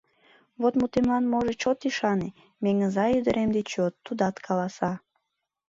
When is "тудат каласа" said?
4.05-4.91